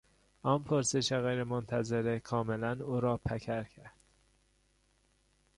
[0.43, 3.93] آن پرسش غیرمنتظره کاملا او را پکر کرد.